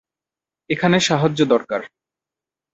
এখানে 0.69 0.97
সাহায্য 1.07 1.39
দরকার! 1.45 1.81